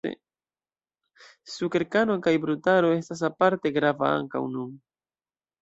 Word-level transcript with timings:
Sukerkano 1.55 2.17
kaj 2.29 2.33
brutaro 2.47 2.91
estas 3.03 3.23
aparte 3.31 3.73
grava 3.79 4.11
ankaŭ 4.19 4.43
nun. 4.57 4.77